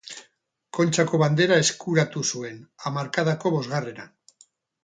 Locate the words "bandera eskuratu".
1.23-2.23